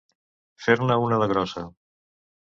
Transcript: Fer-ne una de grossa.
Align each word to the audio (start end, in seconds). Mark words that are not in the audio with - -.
Fer-ne 0.67 0.95
una 1.07 1.19
de 1.23 1.27
grossa. 1.33 1.65